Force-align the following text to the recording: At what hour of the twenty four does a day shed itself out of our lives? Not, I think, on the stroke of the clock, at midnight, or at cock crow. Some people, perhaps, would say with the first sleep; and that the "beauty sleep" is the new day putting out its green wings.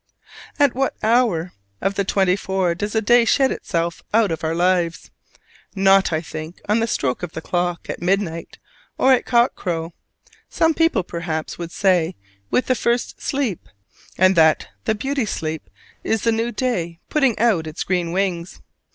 At 0.57 0.73
what 0.73 0.95
hour 1.03 1.53
of 1.79 1.93
the 1.93 2.03
twenty 2.03 2.35
four 2.35 2.73
does 2.73 2.95
a 2.95 3.03
day 3.03 3.23
shed 3.23 3.51
itself 3.51 4.01
out 4.15 4.31
of 4.31 4.43
our 4.43 4.55
lives? 4.55 5.11
Not, 5.75 6.11
I 6.11 6.21
think, 6.21 6.59
on 6.67 6.79
the 6.79 6.87
stroke 6.87 7.21
of 7.21 7.33
the 7.33 7.39
clock, 7.41 7.87
at 7.87 8.01
midnight, 8.01 8.57
or 8.97 9.13
at 9.13 9.27
cock 9.27 9.53
crow. 9.53 9.93
Some 10.49 10.73
people, 10.73 11.03
perhaps, 11.03 11.59
would 11.59 11.71
say 11.71 12.15
with 12.49 12.65
the 12.65 12.73
first 12.73 13.21
sleep; 13.21 13.69
and 14.17 14.35
that 14.35 14.69
the 14.85 14.95
"beauty 14.95 15.27
sleep" 15.27 15.69
is 16.03 16.23
the 16.23 16.31
new 16.31 16.51
day 16.51 16.97
putting 17.09 17.37
out 17.37 17.67
its 17.67 17.83
green 17.83 18.11
wings. 18.11 18.59